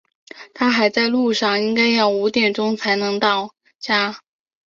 [0.55, 4.15] 他还在路上，应该要五点钟才能到家。